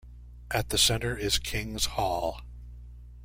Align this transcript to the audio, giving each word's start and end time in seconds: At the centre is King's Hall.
At 0.49 0.69
the 0.69 0.79
centre 0.79 1.15
is 1.15 1.37
King's 1.37 1.85
Hall. 1.85 2.41